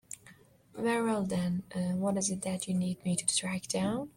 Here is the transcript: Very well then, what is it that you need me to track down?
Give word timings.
Very 0.75 1.03
well 1.05 1.21
then, 1.23 1.61
what 1.95 2.17
is 2.17 2.31
it 2.31 2.41
that 2.41 2.67
you 2.67 2.73
need 2.73 3.05
me 3.05 3.15
to 3.15 3.27
track 3.37 3.67
down? 3.67 4.09